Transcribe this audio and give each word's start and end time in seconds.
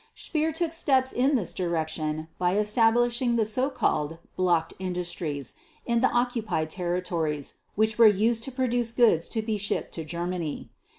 Speer 0.15 0.51
took 0.51 0.73
steps 0.73 1.13
in 1.13 1.35
this 1.35 1.53
direction 1.53 2.27
by 2.39 2.55
establishing 2.57 3.35
the 3.35 3.45
so 3.45 3.69
called 3.69 4.17
"blocked 4.35 4.73
industries" 4.79 5.53
in 5.85 6.01
the 6.01 6.09
occupied 6.09 6.71
territories 6.71 7.53
which 7.75 7.99
were 7.99 8.07
used 8.07 8.41
to 8.41 8.51
produce 8.51 8.91
goods 8.91 9.29
to 9.29 9.43
be 9.43 9.59
shipped 9.59 9.91
to 9.91 10.03
Germany. 10.03 10.71